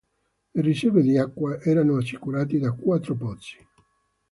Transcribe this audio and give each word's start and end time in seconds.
Le 0.55 0.61
riserve 0.63 1.03
d'acqua 1.03 1.61
erano 1.61 1.97
assicurate 1.97 2.57
da 2.57 2.71
quattro 2.71 3.13
pozzi. 3.13 3.57